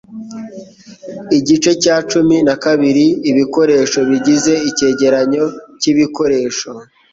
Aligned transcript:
Igice 1.37 1.71
cya 1.83 1.97
cumi 2.09 2.37
na 2.47 2.55
kabiri 2.63 3.05
ibikoresho 3.31 3.99
bigize 4.09 4.53
icyegeranyo 4.69 5.43
cyibikoresho. 5.79 6.69